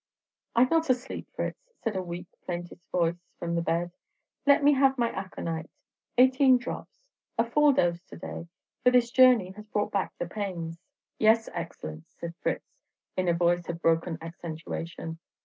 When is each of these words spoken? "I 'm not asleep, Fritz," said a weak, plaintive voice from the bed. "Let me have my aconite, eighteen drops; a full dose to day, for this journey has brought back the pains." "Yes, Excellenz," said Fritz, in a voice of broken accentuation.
"I 0.55 0.63
'm 0.63 0.67
not 0.71 0.89
asleep, 0.89 1.27
Fritz," 1.35 1.75
said 1.83 1.95
a 1.95 2.01
weak, 2.01 2.25
plaintive 2.43 2.79
voice 2.91 3.23
from 3.37 3.53
the 3.53 3.61
bed. 3.61 3.91
"Let 4.47 4.63
me 4.63 4.73
have 4.73 4.97
my 4.97 5.11
aconite, 5.11 5.69
eighteen 6.17 6.57
drops; 6.57 7.03
a 7.37 7.47
full 7.47 7.71
dose 7.71 8.01
to 8.05 8.17
day, 8.17 8.47
for 8.83 8.89
this 8.89 9.11
journey 9.11 9.51
has 9.51 9.67
brought 9.67 9.91
back 9.91 10.13
the 10.17 10.25
pains." 10.25 10.79
"Yes, 11.19 11.49
Excellenz," 11.49 12.07
said 12.19 12.33
Fritz, 12.41 12.65
in 13.15 13.27
a 13.27 13.33
voice 13.35 13.69
of 13.69 13.79
broken 13.79 14.17
accentuation. 14.21 15.19